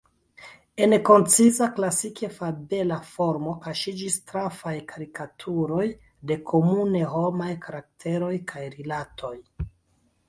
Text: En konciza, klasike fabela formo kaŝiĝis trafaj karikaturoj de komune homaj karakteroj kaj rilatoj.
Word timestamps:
En 0.85 0.95
konciza, 1.09 1.65
klasike 1.79 2.29
fabela 2.37 2.97
formo 3.11 3.53
kaŝiĝis 3.67 4.17
trafaj 4.31 4.75
karikaturoj 4.95 5.85
de 6.33 6.41
komune 6.53 7.05
homaj 7.15 7.53
karakteroj 7.69 8.35
kaj 8.55 8.67
rilatoj. 8.81 9.37